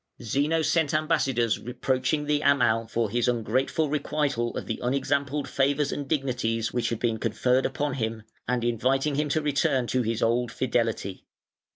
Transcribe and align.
Zeno 0.23 0.63
sent 0.63 0.95
ambassadors 0.95 1.59
reproaching 1.59 2.25
the 2.25 2.41
Amal 2.41 2.87
for 2.87 3.11
his 3.11 3.27
ungrateful 3.27 3.87
requital 3.87 4.57
of 4.57 4.65
the 4.65 4.79
unexampled 4.81 5.47
favours 5.47 5.91
and 5.91 6.07
dignities 6.07 6.73
which 6.73 6.89
had 6.89 6.97
been 6.97 7.19
conferred 7.19 7.67
upon 7.67 7.93
him, 7.93 8.23
and 8.47 8.63
inviting 8.63 9.13
him 9.13 9.29
to 9.29 9.43
return 9.43 9.85
to 9.85 10.01
his 10.01 10.23
old 10.23 10.51
fidelity. 10.51 11.27